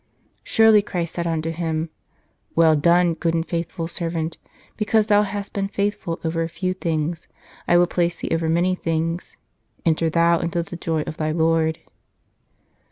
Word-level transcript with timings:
"Surely 0.43 0.81
Christ 0.81 1.13
said 1.13 1.27
unto 1.27 1.51
him: 1.51 1.91
Well 2.55 2.75
done, 2.75 3.13
good 3.13 3.35
and 3.35 3.47
faithful 3.47 3.87
servant; 3.87 4.39
because 4.75 5.05
thou 5.05 5.21
hast 5.21 5.53
been 5.53 5.67
faith 5.67 5.93
ful 5.93 6.19
over 6.23 6.41
a 6.41 6.49
few 6.49 6.73
things, 6.73 7.27
I 7.67 7.77
will 7.77 7.85
place 7.85 8.15
thee 8.15 8.29
over 8.31 8.49
many 8.49 8.73
things: 8.73 9.37
enter 9.85 10.09
thou 10.09 10.39
into 10.39 10.63
the 10.63 10.75
joy 10.75 11.01
of 11.03 11.17
thy 11.17 11.29
Lord. 11.29 11.81